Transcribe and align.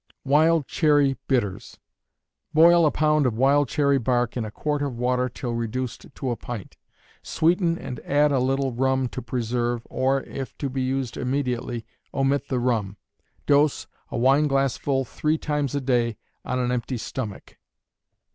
Wild 0.25 0.65
Cherry 0.65 1.15
Bitters. 1.27 1.77
Boil 2.55 2.87
a 2.87 2.91
pound 2.91 3.27
of 3.27 3.37
wild 3.37 3.69
cherry 3.69 3.99
bark 3.99 4.35
in 4.35 4.43
a 4.43 4.49
quart 4.49 4.81
of 4.81 4.97
water 4.97 5.29
till 5.29 5.53
reduced 5.53 6.07
to 6.15 6.31
a 6.31 6.35
pint. 6.35 6.75
Sweeten 7.21 7.77
and 7.77 7.99
add 7.99 8.31
a 8.31 8.39
little 8.39 8.71
rum 8.71 9.07
to 9.09 9.21
preserve, 9.21 9.85
or, 9.91 10.23
if 10.23 10.57
to 10.57 10.71
be 10.71 10.81
used 10.81 11.17
immediately, 11.17 11.85
omit 12.15 12.47
the 12.47 12.57
rum. 12.59 12.97
Dose, 13.45 13.85
a 14.09 14.17
wineglassful 14.17 15.05
three 15.05 15.37
times 15.37 15.75
a 15.75 15.81
day, 15.81 16.17
on 16.43 16.57
an 16.57 16.71
empty 16.71 16.97
stomach. 16.97 17.57